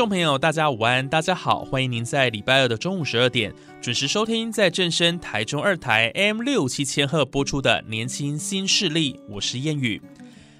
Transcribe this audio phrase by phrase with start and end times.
[0.00, 10.00] 众朋友，大家午安，大家好，欢迎您在礼拜二的中午十二点准时收听在正声台中二台 M 六七千赫播出的《年轻新势力》，我是燕语。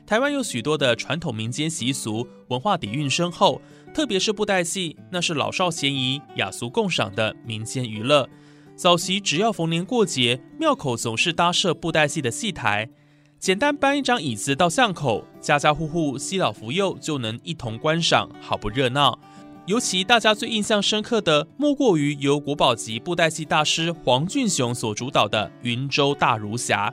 [0.07, 3.63] 台湾有许多的传统民间习俗，文化底蕴深厚，
[3.95, 8.29] 特别是布袋戏，那是老少咸宜、雅俗共赏的民间娱乐。
[8.77, 12.91] 早期只要逢年过节，庙口总是搭设布袋戏的戏台。
[13.39, 19.19] 简单搬一张椅子到巷口，家家户户西老福幼就能一同观赏，好不热闹。
[19.67, 26.91] 尤其大家最印象深刻的，莫过于由国宝级布袋戏大师黄俊雄所主导的《云州大儒侠》。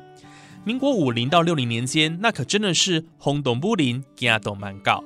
[0.63, 5.03] 民国五零到六零年间，那可真的是轰动不林，惊动蛮搞。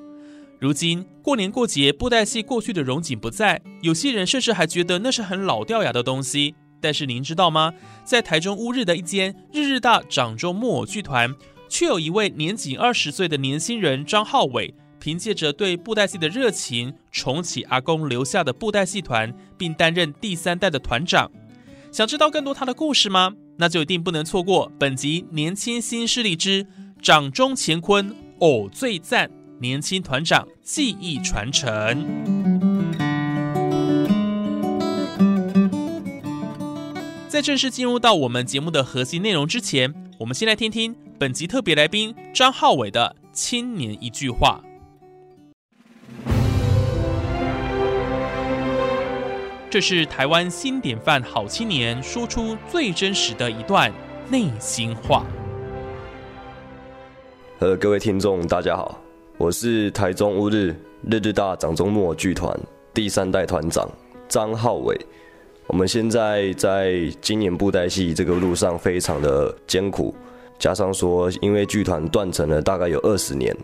[0.60, 6.56] 如今过年过节，布袋戏过去的荣景不在，有些人甚至还觉得那是很老掉牙的东西。
[6.82, 7.74] 但是您知道吗？
[8.04, 11.34] 在台中乌日的一间日日大掌中木偶剧团，
[11.70, 21.30] 却有一位年仅二十岁的年轻人张浩伟，凭借着对布袋戏的热情，重启阿公留下的布袋戏团，并担任第三代的团长。
[21.92, 23.34] 想知道更多他的故事吗？
[23.58, 26.66] 那就一定不能错过本集《年轻新势力之
[27.02, 29.28] 掌中乾坤偶最赞》
[29.60, 31.68] 年轻团长技艺传承。
[37.28, 44.62] 在正式进入到我们节目的核心内容之前，我们先来听听本集特别来宾张浩伟的青年一句话。
[49.72, 53.90] 这是台湾新典范好青年说出最真实的一段
[54.30, 55.26] 内心话。
[57.60, 59.02] 呃，各位听众，大家好，
[59.38, 60.76] 我是台中乌日
[61.10, 62.54] 日日大掌中木偶剧团
[62.94, 63.90] 第三代团长
[64.28, 64.94] 张浩伟。
[65.68, 70.14] 我们现在在今年布袋戏这个路上非常的艰苦，
[70.60, 73.56] 加上说因为剧团断层了大概有二十年，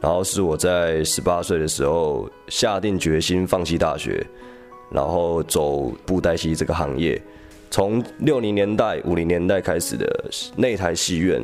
[0.00, 4.24] 然后是我在十八岁的时候下定决心放弃大学，
[4.90, 7.20] 然后走布袋戏这个行业。
[7.70, 11.42] 从六零年代、五零年代开始的内台戏院，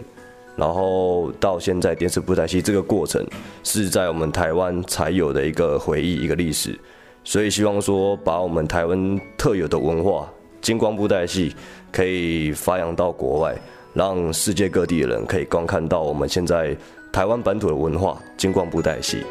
[0.57, 3.23] 然后到现在电视布袋戏这个过程，
[3.63, 6.79] 是在我们台湾才有的一个回忆、一个历史。
[7.23, 11.55] 所以希望说，把我们台湾特有的文化金光布袋戏，
[11.93, 13.55] 可以发扬到国外，
[13.93, 16.75] 让世界各地的人可以观看到我们现在
[17.13, 19.23] 台湾本土的文化金光布袋戏。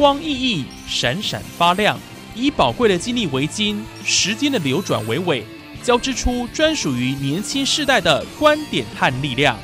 [0.00, 2.00] 光熠熠，闪闪发亮。
[2.34, 5.44] 以宝贵的经历为金，时间的流转为纬，
[5.82, 9.58] 交织出专属于年轻世代的观点和力量。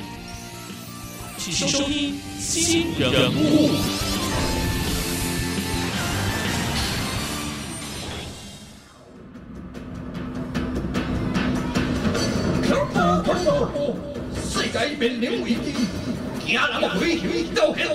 [1.39, 3.69] 请收听《新人物》。
[14.47, 15.73] 世界面临危机，
[16.45, 17.87] 惊人危险高险，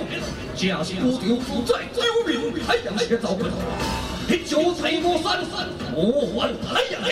[0.56, 1.74] 正是孤舟负载，
[2.52, 3.38] 救命海洋的造物。
[4.44, 5.42] 九彩魔山，
[5.94, 7.02] 魔幻海洋。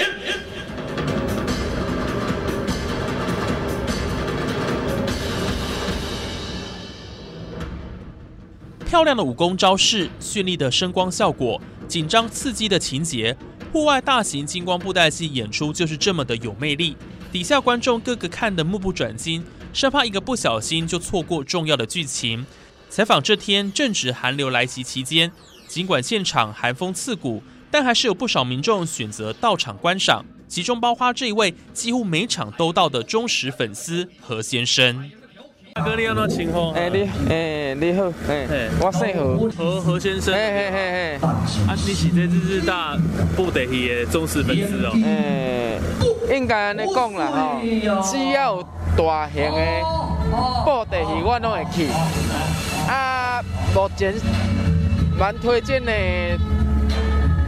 [8.87, 13.35] 漂亮的武功招式，绚丽的声光效果，紧张刺激的情节，
[13.73, 16.97] 户外大型金光布袋戏演出就是这么的有魅力。
[17.32, 19.43] 底下观众个个看得目不转睛，
[19.73, 22.44] 生怕一个不小心就错过重要的剧情。
[22.90, 25.31] 采访这天正值寒流来袭期间。
[25.69, 27.40] 尽管现场寒风刺骨，
[27.70, 35.08] 但还是有不少民众选择到场观赏，其中包括这一位几乎每场都到的忠实粉丝何先生。
[35.75, 36.72] 大哥，你好，请候。
[36.72, 40.34] 哎，你，哎，你好，哎，我姓何，何何先生。
[40.34, 41.28] 哎嘿嘿嘿，
[41.69, 42.96] 啊，你是这日日大
[43.37, 44.90] 布袋戏的忠实粉丝哦。
[45.04, 45.78] 哎，
[46.34, 47.60] 应该安尼讲啦吼，
[48.02, 48.62] 只要有
[48.96, 49.84] 大型的
[50.64, 51.87] 布袋戏，我拢会去。
[52.90, 53.40] 啊，
[53.72, 54.14] 目前。
[55.19, 55.92] 蛮推荐的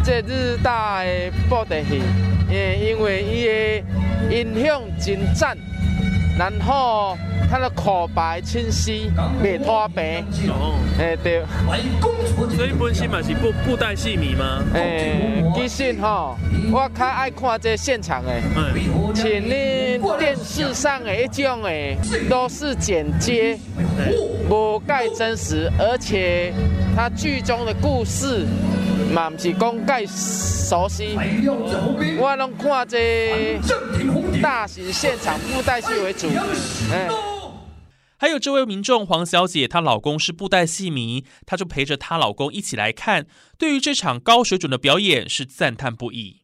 [0.05, 1.09] 这日大的
[1.49, 2.03] 布袋戏，
[2.51, 5.57] 诶，因为伊的音响真赞，
[6.39, 7.17] 然后
[7.53, 9.11] 它的口白清晰，
[9.45, 10.25] 袂拖白。
[10.49, 11.43] 哦，诶对。
[12.57, 14.65] 所以本身嘛是布布袋戏迷吗？
[14.73, 16.35] 哎，其实吼，
[16.73, 18.33] 我较爱看这现场的。
[18.57, 19.15] 嗯。
[19.15, 21.71] 像你电视上的一种的，
[22.27, 23.59] 都是剪接，
[24.49, 26.55] 无盖真实，而且
[26.97, 28.47] 它剧中的故事。
[29.13, 31.19] 嘛，不是讲介熟悉，
[32.19, 33.61] 我拢看这
[34.41, 36.29] 大型现场布袋戏为主。
[36.91, 37.07] 哎，
[38.23, 43.27] 还有这位民众黄小姐，她老公是布袋戏迷，她就陪着她老公一起来看，
[43.59, 46.43] 对于这场高水准的表演是赞叹不已。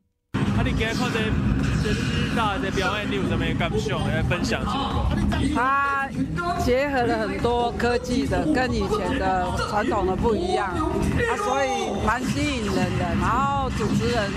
[2.34, 4.60] 大的表演，你有什么感想来分享？
[5.54, 6.08] 它
[6.64, 13.04] 结合了很多科技的，跟以前的传统的不一样，啊，所以蛮吸引人的。
[13.20, 14.28] 然后主持人，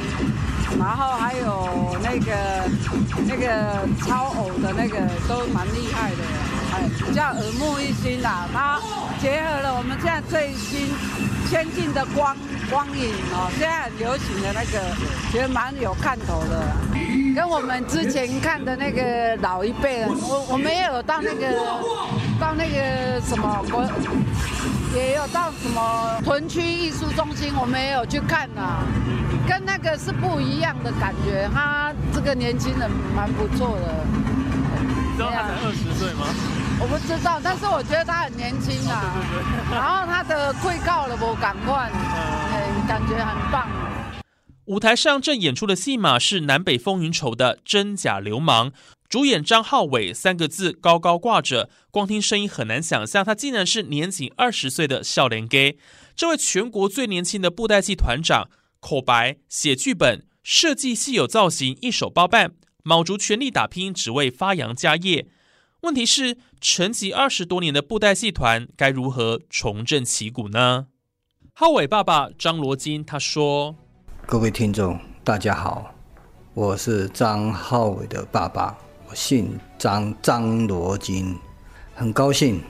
[0.77, 2.69] 然后还有那个
[3.27, 6.17] 那个超偶的那个都蛮厉害的，
[7.07, 8.47] 比较耳目一新啦。
[8.53, 8.79] 它
[9.21, 10.87] 结合了我们现在最新
[11.49, 12.35] 先进的光
[12.69, 14.79] 光影哦，现在很流行的那个，
[15.31, 16.65] 觉得蛮有看头的。
[17.33, 21.47] 跟我们之前看的那个老一辈人，我我没有到那个
[22.39, 23.83] 到那个什么国，
[24.93, 28.83] 也有到什么屯区艺术中心，我没有去看呐，
[29.47, 31.49] 跟那个是不一样的感觉。
[31.53, 34.20] 他这个年轻人蛮不错的。
[35.11, 36.25] 你知道他才二十岁吗？
[36.79, 39.13] 我不知道，但是我觉得他很年轻啊。
[39.69, 43.67] 然后他的跪告了我赶快，哎，感觉很棒。
[44.65, 48.71] 舞台上正演出的戏码是《南北风云丑》的真假流氓，
[49.09, 55.77] 主演张浩伟三个字高高挂着，光听声音很难想象他竟然是年仅二十岁的笑脸 gay。
[56.15, 58.49] 这位全国最年轻的布袋戏团长，
[58.79, 62.53] 口白、写剧本、设计戏有造型，一手包办，
[62.83, 65.27] 卯足全力打拼，只为发扬家业。
[65.81, 70.87] 问题是，沉寂二十多年的布袋戏团该如何重振旗鼓呢？
[71.53, 73.75] 浩伟爸爸张罗金他说。
[74.25, 75.93] 各位听众，大家好，
[76.53, 78.77] 我是张浩伟的爸爸，
[79.09, 81.37] 我姓张，张罗金，
[81.93, 82.61] 很高兴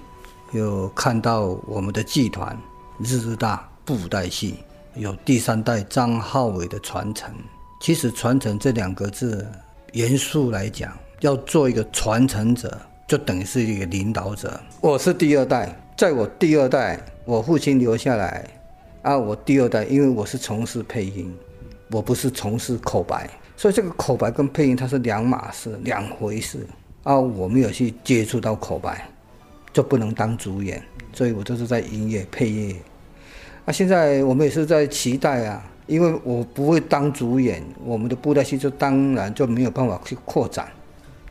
[0.53, 2.57] 有看到我们的剧团
[2.99, 4.55] 日日大布袋戏
[4.95, 7.33] 有第三代张浩伟的传承。
[7.81, 9.51] 其实“传承”这两个字，
[9.93, 14.59] 严肃来讲，要做一个传承者，就等于是一个领导者。
[14.79, 18.47] 我是第二代，在我第二代，我父亲留下来，
[19.01, 21.33] 啊，我第二代，因为我是从事配音。
[21.89, 26.65] 我不是从事口白，所以这个口白跟配音它是两码事、两回事
[27.03, 27.19] 啊。
[27.19, 29.05] 我没有去接触到口白，
[29.73, 32.73] 就不能当主演，所以我就是在音乐配乐。
[33.65, 35.61] 啊，现在我们也是在期待啊，
[35.91, 40.71] 因为我不会当主演，我们的布袋戏就当然就没有办法去扩展、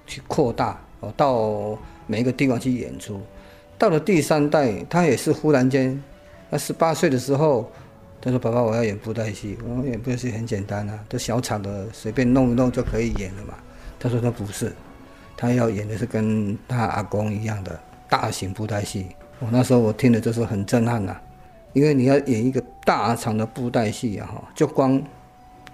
[0.07, 3.19] 去扩大哦，到每一个地方去演出。
[3.79, 5.99] 到了第三代，他也是忽然间，
[6.51, 7.71] 他十八岁的时候。
[8.23, 9.57] 他说：“爸爸，我要演布袋戏。
[9.67, 13.55] 我演布袋戏很简单啊，都小场的，随便弄一弄就可以演了嘛。”
[13.99, 14.71] 他说：“他不是，
[15.39, 17.81] 他要演的是跟他阿公一样的
[18.11, 19.07] 大型布袋戏。”
[19.41, 21.17] 我那时候我听的就是很震撼呐，
[21.73, 25.01] 因为你要演一个大场的布袋戏啊，哈，就光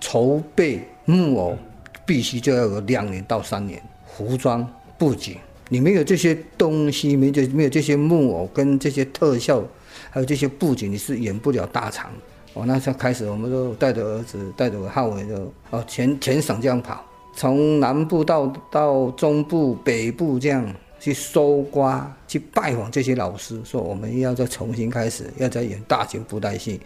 [0.00, 1.56] 筹备木偶
[2.04, 4.66] 必须就要有两年到三年，服装
[4.98, 5.36] 布景，
[5.68, 9.62] 你没有这些东西，没有没有这些木偶跟这些特效，
[10.10, 12.10] 还有这些布景，你是演不了大场。
[12.52, 20.66] 我那时候开始，我们就带着儿子，带着我浩伟，就哦全全省这样跑，从南部到到中部、北部这样
[21.06, 26.80] 去搜刮、去拜访这些老师，说我们要再重新开始，要再演大型布袋戏。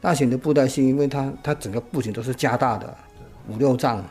[0.00, 2.92] 大型的布袋戏，因为它它整个布景都是加大的，
[3.48, 4.04] 五六丈，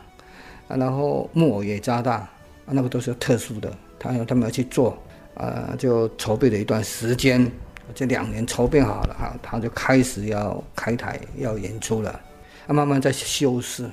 [0.66, 2.26] 然后木偶也加大，
[2.64, 4.96] 那个都是特殊的，他他们要去做，
[5.34, 7.46] 啊，就筹备了一段时间。
[7.94, 12.18] 这两年筹备好了哈，他就开始要开台要演出了，
[12.66, 13.84] 他慢慢在修饰。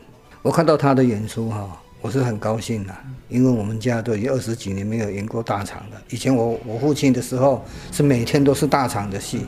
[0.42, 2.94] 我看到他的演出哈，我是很高兴的，
[3.30, 6.02] 因为我们家都已经二十几年没有演过大场了。
[6.10, 9.46] 以前我我父亲的时候是每天都是大场的戏。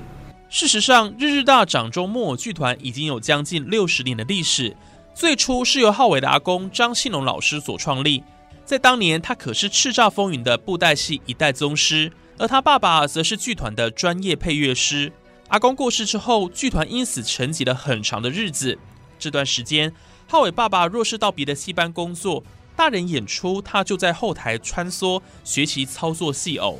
[0.47, 4.73] 事实上，日日大掌中木偶剧团已经有将近六十年的历史，
[5.13, 8.23] 最初是由浩伟的阿公张信龙老师所创立，
[8.63, 12.09] 在当年他可是叱咤风云的布袋戏一代宗师。
[12.37, 15.11] 而他爸爸则是剧团的专业配乐师。
[15.49, 18.77] 阿公过世之后，剧团因此沉寂了很长的日子。
[19.19, 19.91] 这段时间，
[20.27, 22.43] 浩伟爸爸若是到别的戏班工作，
[22.75, 26.79] 大人演出，他就在后台穿梭学习操作戏偶。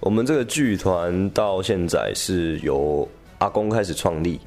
[0.00, 3.08] 我们这个剧团到现在是由
[3.38, 4.40] 阿公开始创立，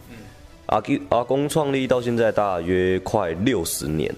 [0.67, 4.13] 阿阿公创立到现在大约快六十年，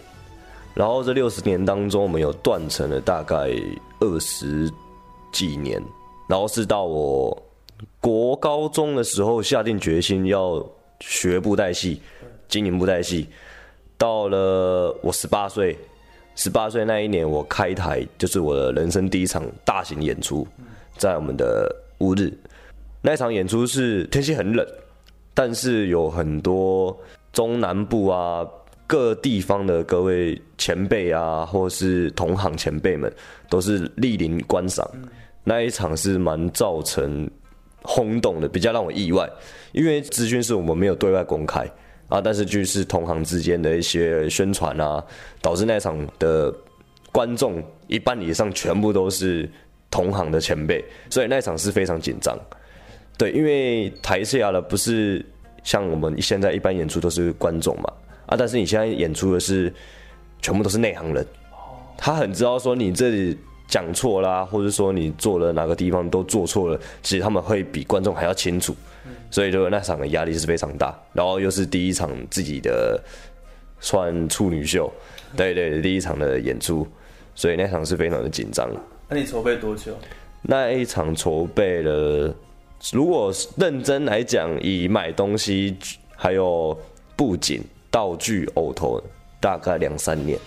[0.74, 3.36] 然后这六十年当中，我们有断层了大概
[4.00, 4.70] 二十
[5.32, 5.82] 几年，
[6.28, 7.42] 然后是到我
[8.00, 10.64] 国高中的时候下定决心要
[11.00, 12.02] 学布袋戏，
[12.50, 13.30] 经营布袋戏，
[14.02, 15.78] 到了我十八岁，
[16.34, 20.48] 十八岁那一年我开台，就是我的人生第一场大型演出，
[20.98, 22.34] 在我们的乌日，
[23.00, 24.68] 那场演出是天气很冷。
[25.36, 27.00] 但是有很多
[27.32, 28.44] 中南部啊
[28.88, 33.14] 各地方的各位前辈啊，或是同行前辈们，
[33.52, 34.84] 都是莅临观赏。
[35.44, 37.30] 那一场是蛮造成
[37.84, 39.30] 轰动的，比较让我意外，
[39.74, 41.70] 因为资讯是我们没有对外公开
[42.12, 45.02] 啊，但是就是同行之间的一些宣传啊，
[45.42, 46.54] 导致那场的
[47.10, 49.50] 观众一半以上全部都是
[49.90, 52.38] 同行的前辈，所以那场是非常紧张。
[53.18, 55.26] 对，因为台下的不是
[55.64, 57.94] 像我们现在一般演出都是观众嘛，
[58.26, 59.74] 啊，但是你现在演出的是
[60.42, 61.26] 全部都是内行人，
[61.98, 63.38] 他很知道说你这里
[63.68, 68.76] 讲错啦，或者说你做了哪个地方都做错了，其实他们会比观众还要清楚，
[69.32, 73.02] 所以就那场的压力是非常大，然后又是第一场自己的
[73.80, 74.92] 算处女秀，
[75.36, 76.88] 对对，第一场的演出，
[77.34, 78.70] 所以那场是非常的紧张。
[79.08, 79.98] 那你筹备多久？
[80.44, 82.36] 那一场筹备了。
[82.92, 85.78] 如果认真来讲，以买东西
[86.16, 86.78] 还有
[87.16, 89.00] 布景、道具、偶头，
[89.40, 90.38] 大概两三年。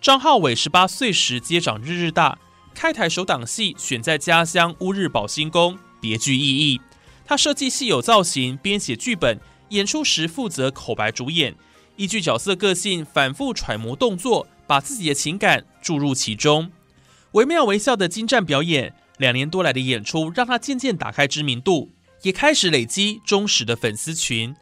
[0.00, 2.36] 张浩伟十八岁时接掌日日大，
[2.74, 6.80] 开台首档戏选在家乡乌日宝兴宫，别具意义。
[7.28, 11.54] 他设计戏有造型，编写剧本，演出时负责口白主演，
[11.96, 16.72] 依据角色个性反复揣摩动作，把自己的情感注入其中。
[17.32, 18.94] 惟妙惟肖的精湛表演。
[19.18, 21.90] 两年多来的演出，让他渐渐打开知名度，
[22.22, 24.54] 也开始累积忠实的粉丝群。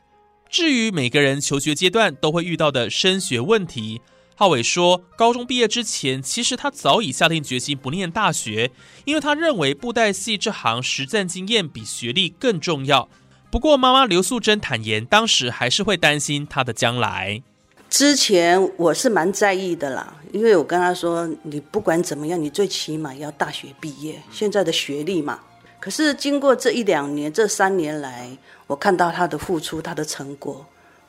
[0.49, 4.01] 至于每个人求学阶段都会遇到的升学问题，
[4.39, 8.71] 浩伟说，高中毕业之前，其实他早已下定决心不念大学，
[9.07, 13.09] 因为他认为布袋戏这行实战经验比学历更重要。
[13.51, 17.43] 不过，妈妈刘素贞坦言，当时还是会担心他的将来。
[17.89, 25.41] 之前我是蛮在意的啦，因为我跟他说，你不管怎么样，你最起码要大学毕业，现在的学历嘛。
[25.81, 30.67] 可是经过这一两年、这三年来，我看到他的付出、他的成果，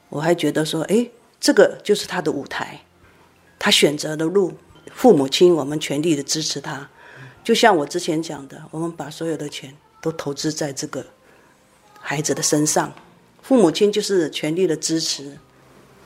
[0.08, 1.06] 我还觉得说，哎，
[1.42, 2.80] 这个就是他的舞台，
[3.68, 4.54] 他选择的路，
[4.94, 6.90] 父母亲我们全力的支持他。
[7.44, 11.06] 就像我之前讲的，我们把所有的钱都投资在这个
[12.00, 12.90] 孩子的身上，
[13.42, 15.38] 父母亲就是全力的支持。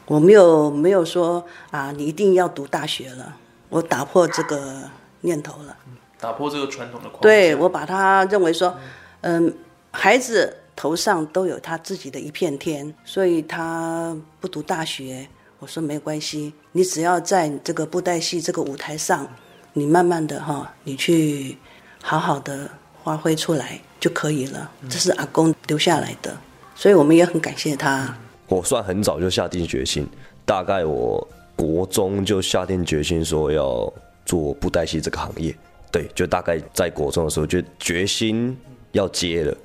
[0.07, 3.37] 我没有没有说啊，你一定要读大学了。
[3.69, 4.81] 我打破这个
[5.19, 5.77] 念头了，
[6.19, 7.21] 打破这个传统的框架。
[7.21, 8.75] 对我把他认为说，
[9.21, 9.55] 嗯，
[9.91, 15.29] 孩子头上都有他自己的一片天，所以他不读大学，
[15.61, 19.27] 我说没关系，你只要在这个布袋戏这个舞台上，
[19.73, 21.55] 你慢慢的哈，你去
[22.01, 22.67] 好好的
[23.03, 24.71] 发挥出来就可以了。
[24.89, 26.35] 这是阿公留下来的，
[26.73, 28.11] 所以我们也很感谢他。
[28.47, 30.07] 我算很早就下定决心，
[30.47, 31.25] 大概我
[31.55, 33.93] 国中就下定决心说要
[34.25, 35.55] 做布袋戏这个行业。
[35.91, 38.57] 对，就大概在国中的时候就决心
[38.93, 39.55] 要接了，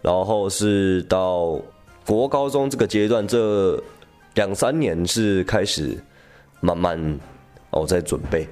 [0.00, 1.60] 然后是到
[2.06, 3.78] 国高中这个阶段，这
[4.34, 5.96] 两三年是开始
[6.60, 7.18] 慢慢
[7.70, 8.46] 哦在准备，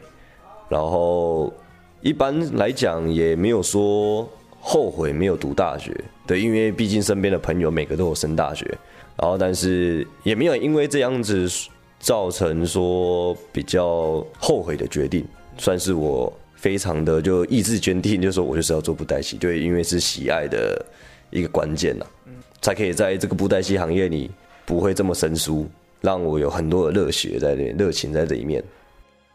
[0.68, 1.52] 然后
[2.00, 4.28] 一般来讲也没有说
[4.60, 5.94] 后悔没有读大学，
[6.26, 8.66] 对，因为毕竟身边的朋友每个都有升大学。
[9.16, 11.46] 然后，但是也没有因为这样子
[11.98, 15.22] 造成说比较后悔的决定，
[15.58, 20.82] 算是我非常的就意志坚定，就说我就是要做布袋戏，对，因为是喜爱的
[21.28, 22.06] 一个关键呐，
[22.62, 24.30] 才可以在这个布袋戏行业里
[24.70, 25.68] 不会这么生疏，
[26.00, 28.62] 让我有很多的热血在里，热情在这一面。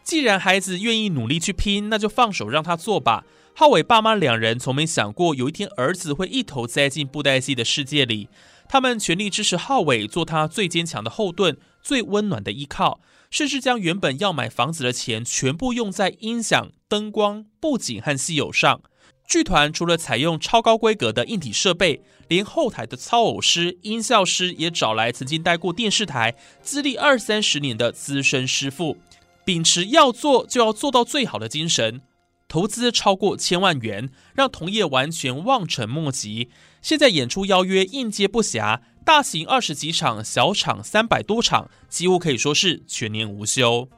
[0.02, 3.26] 既然孩子愿意努力去拼，那就放手让他做吧。
[3.54, 8.30] 浩伟爸妈两人从没想过有一天儿子会一头栽进布袋戏的世界里。
[8.70, 18.80] 他们全力支持浩伟，做他最坚强的后盾、最温暖的依靠，甚至将原本要买房子的钱全部用在音响、灯光、布景和戏友上。
[19.28, 28.98] 剧团除了采用超高规格的硬体设备，连后台的操偶师、音效师也找来曾经待过电视台、资历二三十年的资深师傅，
[29.44, 32.02] 秉持要做就要做到最好的精神。
[32.48, 36.50] 投资超过千万元，让同业完全望尘莫及。
[36.82, 43.90] 现在演出邀约应接不暇，大型二十几场，小场三百多场，几乎可以说是全年无休。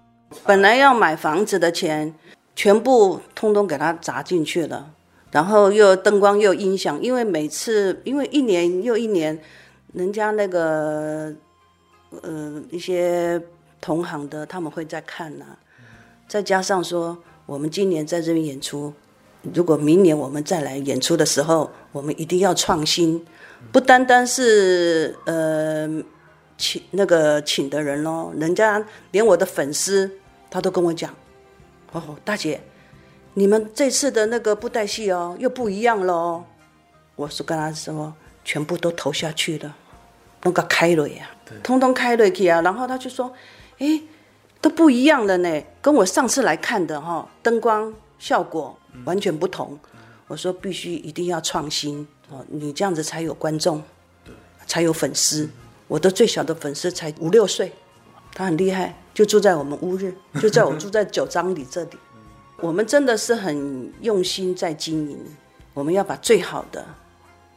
[0.46, 2.15] 本来要买房子的钱，
[2.55, 4.93] 全部通通给他砸进去了，
[5.31, 9.38] 然后又灯光又音响，因为每次因为一年又一年，
[9.93, 11.34] 人家那个
[12.22, 13.41] 呃一些
[13.81, 15.46] 同行的他们会在看呐、
[16.27, 18.93] 再加上说我们今年在这边演出，
[19.53, 23.25] 如果明年我们再来演出的时候，我们一定要创新，
[23.72, 25.88] 不单单是呃
[26.57, 30.10] 请那个请的人哦，人家连我的粉丝
[30.50, 31.13] 他都跟我讲，
[31.91, 32.62] 哦，大姐，
[33.38, 36.44] 你们这次的那个布袋戏哦又不一样了哦，
[37.15, 38.12] 我是跟他说
[38.44, 39.75] 全部都投下去了，
[40.41, 41.29] 那个开了呀，
[41.62, 43.32] 通通开瑞去啊，然后他就说，
[43.77, 44.01] 诶，
[44.60, 48.75] 都不一样了呢，跟我上次来看的哈、灯光效果
[49.06, 49.77] 完全不同。
[50.25, 53.84] 我说必须一定要创新哦，你这样子才有观众，
[54.65, 55.48] 才有粉丝。
[55.88, 57.72] 我的最小的粉丝才五六岁，
[58.34, 61.91] 他很厉害，就住在我们乌日，就在我住在九张里这里。
[62.60, 65.18] 我们真的是很用心在经营，
[65.74, 66.86] 我们要把最好的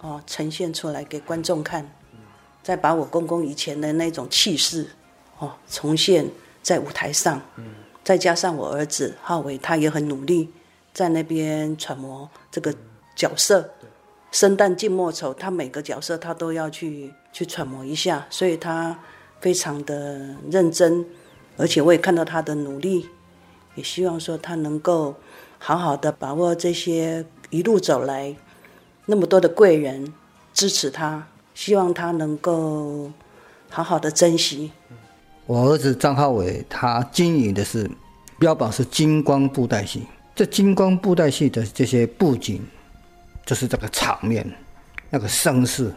[0.00, 1.90] 哦呈现出来给观众看，
[2.62, 4.87] 再把我公公以前的那种气势
[5.38, 6.26] 哦重现
[6.62, 7.40] 在舞台上，
[8.04, 10.50] 再加上我儿子浩伟，他也很努力
[10.92, 12.75] 在那边揣摩这个
[13.16, 13.69] 角色。
[14.33, 18.97] 生旦净末丑，他每个角色他都要去去揣摩一下，所以他
[19.40, 21.04] 非常的认真，
[21.57, 23.09] 而且我也看到他的努力，
[23.80, 25.14] 也希望说他能够
[25.58, 28.37] 好好的把握这些一路走来
[29.06, 30.12] 那么多的贵人
[30.52, 33.10] 支持他，希望他能够
[33.70, 34.70] 好好的珍惜。
[35.46, 37.90] 我儿子张浩伟，他经营的是
[38.38, 40.02] 标榜是金光布袋戏。
[40.34, 42.62] 这金光布袋戏的这些布景，
[43.46, 44.46] 就是这个场面，
[45.08, 45.90] 那个声势，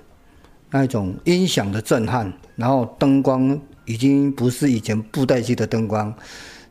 [0.70, 6.13] 那一种音响的震撼，然后灯光已经不是以前布袋戏的灯光，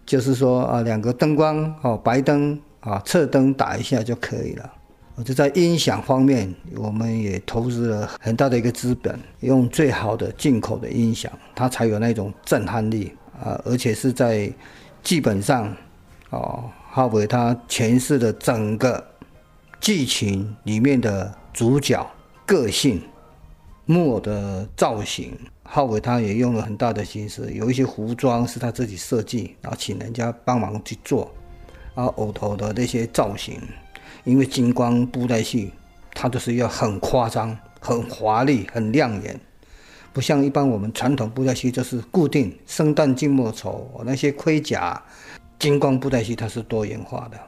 [0.04, 4.72] 就是说啊，两个灯光哦，白灯啊，侧灯打一下就可以了。
[5.14, 13.60] 我就在音响方面，我们也投资了很大的一个资本，用最好的进口的音响，它才有那种震撼力啊！
[13.64, 14.50] 而且是在
[15.02, 15.70] 基本上，
[16.30, 19.04] 哦，哈维他诠释了整个
[19.80, 22.04] 剧情里面的主角
[22.46, 23.02] 个性、
[23.84, 31.32] 木偶的造型，浩伟他也用了很大的心思，有一些服装是他自己设计，然后请人家帮忙去做，
[31.94, 33.60] 然后偶头的那些造型。
[34.24, 35.72] 因为金光布袋戏，
[36.14, 39.40] 它就是要很夸张、很华丽、很亮眼，
[40.12, 45.02] 不像一般我们传统布袋戏就是固定生旦净末丑那些盔甲。
[45.58, 47.40] 金光布袋戏它是多元化的，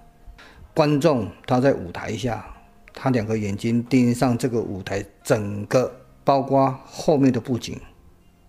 [0.73, 2.45] 观众他在舞台下，
[2.93, 5.93] 他两个眼睛盯上这个舞台，整个
[6.25, 7.81] 包括后面的布景、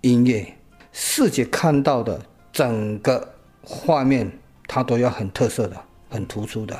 [0.05, 0.55] 音乐、
[0.91, 4.31] 视觉看到的整个画面，
[4.67, 6.79] 它都要很特色的、很突出的。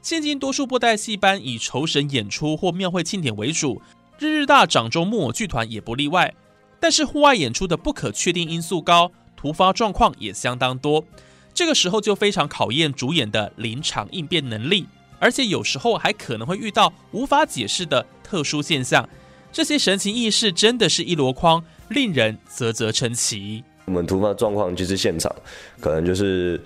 [0.00, 3.82] 现今多数布袋戏班以酬神演出或庙会庆典为主，
[4.20, 6.32] 日日大掌中木偶剧团也不例外。
[6.78, 11.04] 但是户外演出的不可确定因素高，突发状况也相当多，
[11.52, 14.86] 这个时候就非常考验主演的临场应变能力，
[15.18, 19.08] 而且有时候还可能会遇到无法解释的特殊现象。
[19.50, 23.62] 这些神情异事真的是一箩筐，令人啧啧称奇。
[23.86, 25.32] 我们突发状况就是现场，
[25.80, 26.60] 可能就是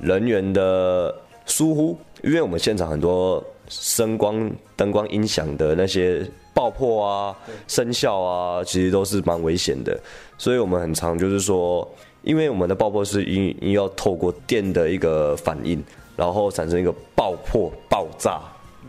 [0.00, 7.36] 人员的疏忽，因为我们现场很多声光、灯光、音响的那些爆破啊、
[7.68, 10.00] 声效啊，其实都是蛮危险的，
[10.38, 11.86] 所以我们很常就是说，
[12.22, 15.84] 因为我们的爆破是因因要透过电的一个反应，
[16.16, 18.40] 然后产生一个爆破、爆炸，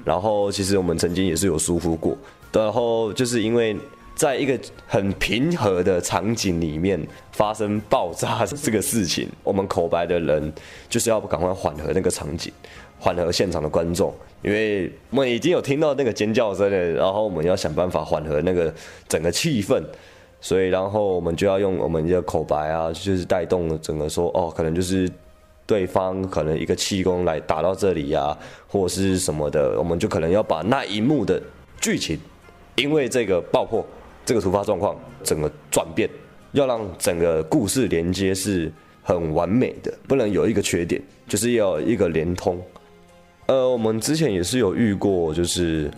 [0.05, 2.17] 然后其实我们曾经也是有疏忽过，
[2.53, 3.75] 然后就是因为。
[4.15, 6.99] 在一个很平和的场景里面
[7.31, 10.53] 发生爆炸这个事情，我们口白的人
[10.87, 12.53] 就是要赶快缓和那个场景，
[12.99, 18.73] 缓和现场的观众，因为我们已经有听到那个尖叫声了，然后我们要想办法缓和那个
[19.09, 19.83] 整个气氛，
[20.39, 25.09] 所以然后我们就要用我们的口白啊，就是带动整个说哦，可能就是
[25.65, 31.41] 对方可能一个气功来打到这里呀、或者是什么的，我们就可能要把那一幕的
[31.81, 32.19] 剧情，
[32.75, 33.83] 因为这个爆破。
[34.25, 36.09] 这个突发状况整个转变，
[36.53, 42.61] 要让整个故事连接是很完美的，不能有一个缺点，就是要一个连通。
[43.47, 45.91] 呃，我们之前也是有遇过，就是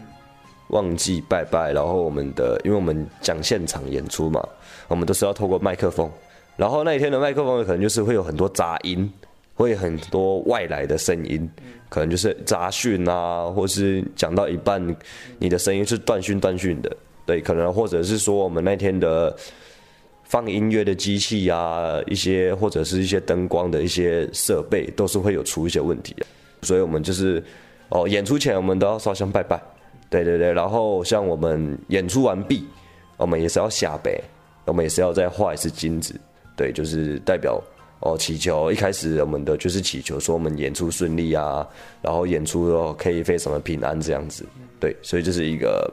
[0.70, 4.44] 忘记拜拜，然后我们的，因为我们讲现场演出嘛，
[4.88, 6.10] 我们都是要透过麦克风，
[6.58, 9.08] 然后那一天的麦克风可能就是会有很多杂音，
[9.54, 11.48] 会很多外来的声音，
[11.88, 14.96] 可能就是杂讯啊，或是讲到一半，
[15.38, 16.98] 你的声音是断讯断讯的。
[17.26, 19.36] 对，可能或者是说我们那天的
[20.24, 26.26] 放音乐的机器啊，一些或者是一些灯光的一些设备，都是会有出一些问题的。
[26.62, 27.44] 所以我们就是
[27.90, 29.62] 哦，演出前我们都要烧香拜拜，
[30.10, 30.52] 对对对。
[30.52, 32.66] 然后像我们演出完毕，
[33.18, 34.20] 我们也是要下北，
[34.66, 36.20] 我们也是要再画一次金子，
[36.56, 37.62] 对，就是代表
[38.00, 41.68] 哦祈求一开始我们的就是祈求说我们演出顺利啊，
[42.02, 44.44] 然后演出哦可以非常的平安这样子，
[44.80, 45.92] 对，所以这是一个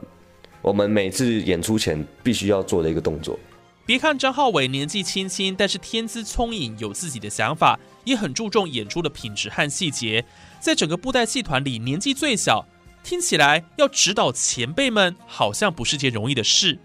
[0.63, 3.37] 我们每次演出前必须要做的一个动作。
[3.85, 10.23] 别看张浩伟年纪轻轻，但是天资聪颖，有自己的想法，也很注重演出的品质和细节。
[10.61, 12.65] 在整个布袋戏团里，年纪最小，
[13.03, 16.79] 听起来要指导前辈们，好像不是件容易的事。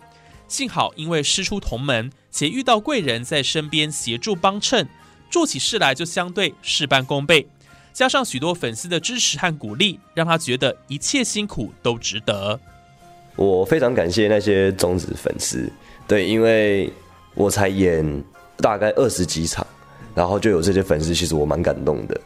[0.48, 4.88] 幸好因为师出同门，且遇到贵人在身边协助帮衬，
[5.30, 7.46] 做起事来就相对事半功倍。
[7.92, 12.58] 加上许多粉丝的支持和鼓励，让他觉得一切辛苦都值得。
[13.38, 15.70] 我非常感谢那些忠实粉丝。
[16.08, 16.92] 对，因为
[17.34, 18.04] 我才演
[18.56, 19.64] 大概二十几场，
[20.12, 22.20] 然后就有这些粉丝，其实我蛮感动的。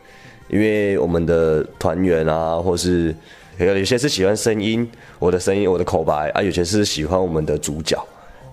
[0.48, 3.14] 因为我们的团员啊，或是
[3.58, 8.02] 有些是喜欢声音，我的声音，我的口白啊，有些是喜欢我们的主角。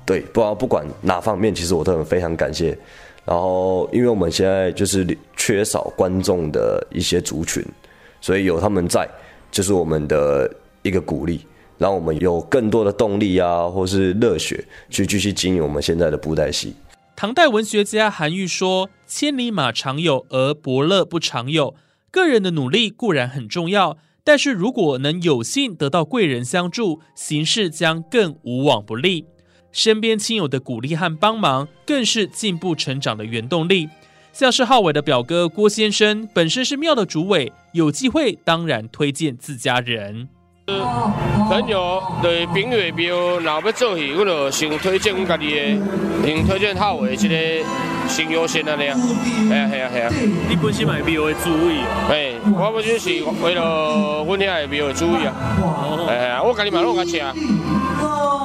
[0.06, 2.78] 对，不不管哪方面，其实我都很非常感谢。
[3.26, 5.06] 然后，因为我们现在就是
[5.38, 7.64] 缺少观众的一些族群，
[8.20, 9.08] 所以有他们在，
[9.52, 10.50] 就是我们的
[10.82, 11.46] 一个鼓励。
[11.80, 16.76] 让我们有更多的动力啊，或是热血去继续经营我们现在的布袋戏。
[17.16, 21.74] 唐代文学家韩愈说：“千里马常有，而伯乐不常有。”
[22.12, 29.26] 个人的努力固然很重要，但是如果能有幸得到贵人相助，行事将更无往不利。
[29.72, 33.90] 身边亲友的鼓励和帮忙，更是进步成长的原动力。
[34.32, 40.30] 像是浩伟的表哥郭先生，本身是庙的主委，有机会当然推荐自家人。
[41.50, 45.78] 朋友对朋友庙，若要做戏，我就先推荐阮家己的，
[46.26, 47.36] 先推荐好的这个
[48.08, 48.96] 先优先安尼啊。
[48.96, 50.10] 系啊系啊系啊。
[50.48, 51.82] 你本身买庙的主意？
[52.10, 53.10] 哎，我本身是
[53.44, 55.34] 为了阮遐的庙的主意啊。
[56.08, 57.18] 哎啊，我家己买拢甲车。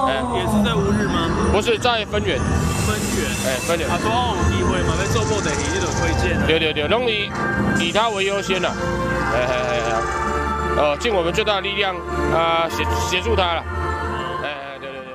[0.06, 1.28] 哎，也是在乌日吗？
[1.52, 2.38] 不是在分园。
[2.86, 3.24] 分园。
[3.46, 3.88] 哎，分园。
[3.88, 6.46] 啊，多好有机会嘛，要做布袋戏，这种推荐。
[6.46, 7.30] 对对对，拢以
[7.80, 8.72] 以他为优先啦。
[9.32, 10.23] 哎哎哎哎。
[10.76, 11.94] 呃，尽我们最大的力量
[12.32, 13.64] 啊，协协助他了。
[14.42, 15.12] 哎，对对对。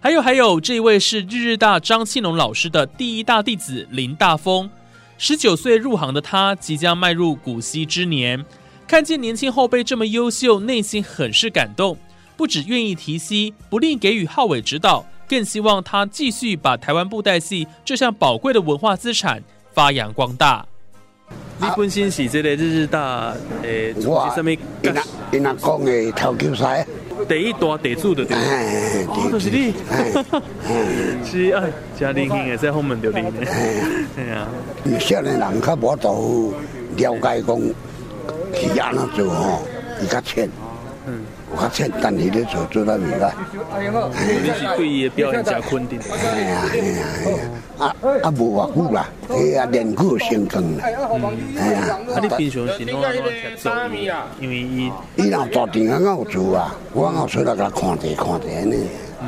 [0.00, 4.68] 还有还有，这一位是日日大张庆龙老师的第一大弟子林大峰，
[5.16, 8.44] 十九岁入行的他，即将迈入古稀之年，
[8.86, 11.96] 看见年轻后辈这么优秀，内心很是感动，
[12.36, 20.66] 不只愿意提携，不吝给予浩伟指导，更希望他继续把台湾布袋戏这项宝贵的文化资产发扬光大。
[21.62, 24.50] 你本身是这个日日大诶，我什么？
[24.82, 26.84] 因阿因阿讲的投球赛，
[27.28, 28.36] 第一大地主的对，
[29.06, 29.72] 哦，就是你，
[31.24, 31.62] 是啊，
[31.98, 33.18] 家年轻的在后门着你，
[34.18, 34.48] 哎呀，
[34.98, 36.52] 少年人较无都
[36.96, 37.60] 了解讲，
[38.54, 39.62] 是安怎做吼，
[40.00, 40.48] 比较浅。
[41.52, 43.30] 嗯，我较浅，但是咧做做得袂歹。
[43.78, 46.00] 你是对伊的表现加肯定。
[46.10, 47.38] 哎呀哎呀哎呀，
[47.78, 50.84] 啊啊无偌久啦，哎啊练久成功啦。
[50.84, 50.90] 哎
[51.72, 54.10] 呀，啊你平常是拢安怎接受伊？
[54.40, 58.76] 因为伊伊若大电啊，有做啊，我我出来甲看者看者呢。
[59.20, 59.26] 嗯，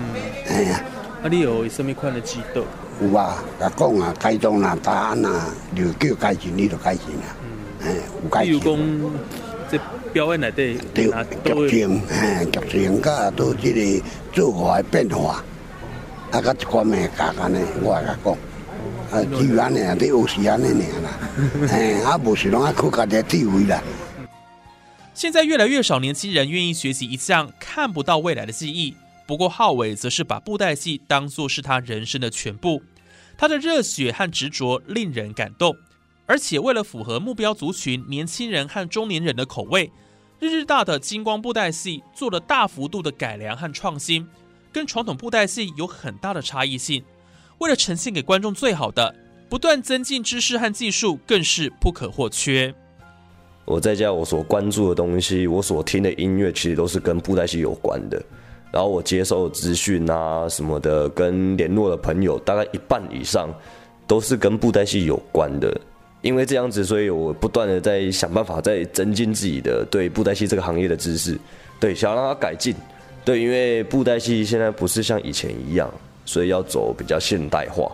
[0.48, 0.80] 哎呀，
[1.22, 2.62] 啊你有什么款的指导？
[3.02, 7.37] 有啊，甲讲啊，改动啦，答案啊，就叫改进，你就改进啦。
[7.42, 8.58] 嗯，哎，有改进。
[8.58, 9.10] 比如讲。
[10.12, 11.06] 表演内底，对，
[11.44, 15.44] 剧情，嘿，剧情甲都即个做法变化，
[16.30, 18.32] 啊，甲一款咩教安尼，我甲讲，
[19.10, 23.82] 啊，只有安尼啊，得有时安尼尔啦，嘿，啊，无是拢啊靠家己智慧啦。
[25.14, 32.82] 现在越来越少年轻人愿意学习一项看不到未来的技艺，不过浩伟则是把布袋戏当作是他人生的全部，
[33.38, 35.76] 他的热血和执着令人感动，
[36.26, 39.90] 而且为了符合目标族群年轻人和中年人的口味。
[40.40, 44.26] 日日大的金光布袋戏做了大幅度的改良和创新，
[44.72, 47.02] 跟传统布袋戏有很大的差异性。
[47.58, 49.14] 为了呈现给观众最好的，
[49.48, 52.74] 不断增进知识和技术更是不可或缺。
[53.64, 58.22] 我在家我所关注的东西，我所听的音乐，其实都是跟布袋戏有关的。
[58.70, 63.48] 然后我接受资讯啊什么的，跟联络的朋友，大概一半以上
[64.06, 65.80] 都是跟布袋戏有关的。
[66.24, 71.38] 因为这样子，所以我不断的在想办法，在增进自己的对布袋戏这个行业的知识，
[71.78, 72.74] 对，想让它改进，
[73.26, 75.92] 对，因为布袋戏现在不是像以前一样，
[76.24, 77.92] 所以要走比较现代化。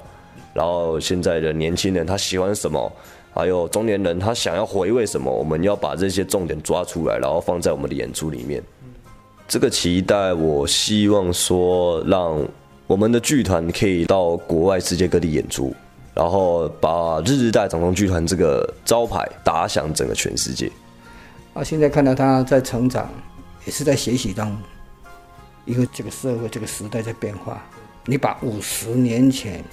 [0.54, 2.92] 然后现在的年轻人他喜欢什么，
[3.34, 8.62] 还有中年人他想要回味什么，我们要把这些重点抓出来，然后放在我们的演出里面。
[9.48, 12.40] 这个期待，我希望说，让
[12.86, 15.74] 我们的剧团可以到国外世界各地演出。
[16.20, 20.70] 然后把日日代掌中剧团这个招牌打响整个全世界。
[21.54, 23.08] 啊，现在看到他在成长，
[23.64, 24.58] 也是在学习当中，
[25.64, 27.64] 因为这个社会、这个时代在变化，
[28.04, 29.64] 你把五十年前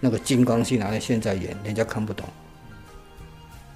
[0.00, 2.26] 那个金光戏拿来现在演，人家看不懂。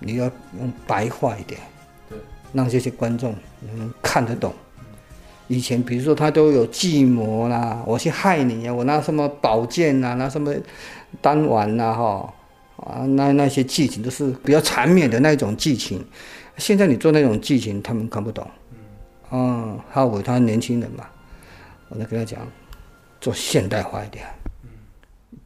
[0.00, 0.24] 你要
[0.58, 1.60] 用白话一点，
[2.08, 2.18] 对，
[2.52, 4.52] 让这些观众能看得懂。
[5.48, 10.52] 以前比如说他都有计谋啦，我去害你啊，我拿什么宝剑呐，拿什么
[11.20, 12.34] 丹丸呐，哈
[12.76, 16.04] 啊，那那些剧情都是比较缠绵的那种剧情。
[16.58, 18.46] 现在你做那种剧情，他们看不懂。
[19.30, 21.04] 嗯，还有他年轻人嘛，
[21.88, 22.40] 我就跟他讲，
[23.20, 24.24] 做现代化一点。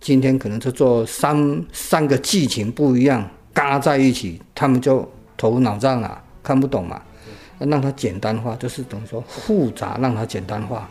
[0.00, 7.00] 今天可能是做三三个剧情不一样，嘎在一起，他们就头脑胀了，看不懂嘛。
[7.58, 10.88] 让它简单化，就是等于说复杂让它简单化，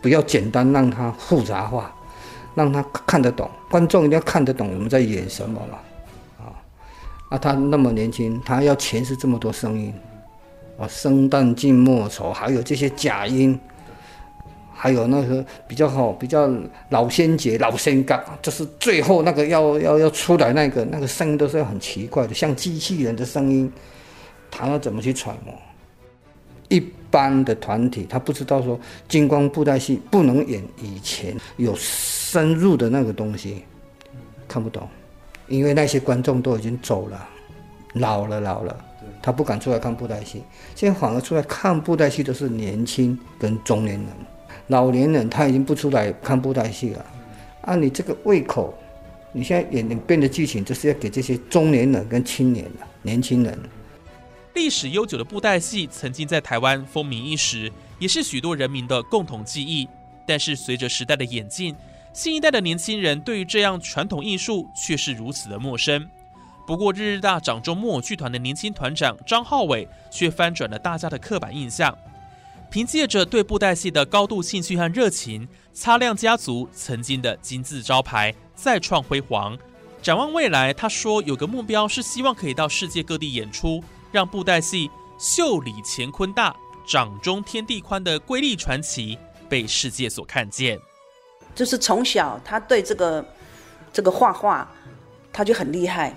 [0.00, 1.94] 不要简单让它复杂化，
[2.54, 5.78] 让他看得懂，观众一定要看得懂我们在演什么嘛。
[6.38, 6.52] 啊，
[7.30, 9.92] 啊，他那么年轻，他要诠释这么多声音，
[10.78, 13.58] 啊，生旦净末丑，还有这些假音，
[14.72, 16.50] 还有那个比较好，比较
[16.90, 23.72] 老仙姐、老仙刚，就是最后那个要要要出来那个那个声音都是很奇怪的，像机器人的声音。
[24.54, 25.54] 他要怎么去揣摩？
[26.68, 26.78] 一
[27.12, 33.62] 般的团体他不知道说金光布袋戏不能演以前有深入的那个东西，
[34.48, 34.88] 看不懂，
[35.46, 37.28] 因为那些观众都已经走了，
[37.92, 38.74] 老了老了，
[39.20, 40.42] 他不敢出来看布袋戏。
[40.74, 44.08] 现在反而出来看布袋戏都是年轻跟中年人，
[44.68, 47.04] 老年人他已经不出来看布袋戏了。
[47.62, 48.74] 按你这个胃口，
[49.30, 53.58] 你现在演的变的剧情就是要给这些中年人跟青年的年轻人。
[54.54, 59.88] 历史悠久的布袋戏曾经在台湾风靡一时，也是许多人民的共同记忆。
[60.26, 61.74] 但是随着时代的演进，
[62.12, 66.06] 新一代的年轻人对于这样传统艺术却是如此的陌生。
[66.66, 71.96] 不过，日日大掌中木偶剧团的年轻团长张浩伟却翻转了大家的刻板印象。
[72.70, 79.58] 凭借着对布袋戏的高度兴趣和热情，擦亮家族曾经的金字招牌，再创辉煌。
[80.00, 83.82] 展望未来，他说有个目标是希望可以到世界各地演出。
[84.12, 86.54] 让布袋戏袖里乾坤大，
[86.86, 90.78] 掌中天地宽的瑰丽传奇被世界所看见。
[91.54, 93.24] 就是从小他对这个
[93.90, 94.70] 这个画画，
[95.32, 96.14] 他就很厉害，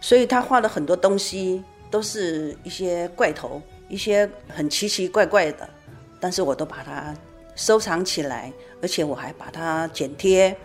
[0.00, 5.68] 所以他画的很多东西都是一些怪头，一些很奇奇怪怪的，
[6.18, 7.14] 但是我都把它
[7.54, 10.56] 收藏起来，而且我还把它剪贴。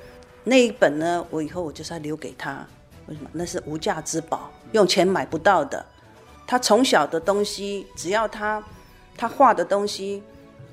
[0.43, 2.65] 那一本呢，我以后我就是要留给他。
[3.05, 3.29] 为什么？
[3.33, 5.85] 那是无价之宝，用钱买不到的。
[6.51, 8.61] 他从小的东西，只要他
[9.15, 10.21] 他画的东西，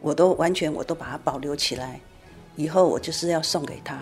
[0.01, 2.01] 我都完全我都把它保留起来。
[2.57, 3.97] 以后我就是要送给他。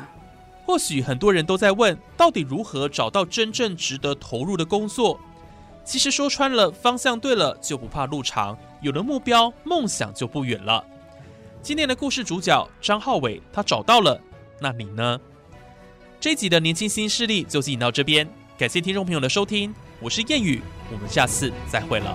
[0.65, 5.21] 或许很多人都在问，到底如何找到真正值得投入的工作？
[5.85, 10.83] 其实说穿了，方向对了就不怕路长，有了目标，梦想就不远了。
[11.61, 14.19] 今天的故事主角张浩伟，他找到了，
[14.59, 15.21] 那你呢？
[16.19, 19.75] 这集的年轻新势力就进行到这边，感谢听众朋友的收听。
[19.99, 20.61] 我是谚语，
[20.93, 22.15] 我们下次再会了。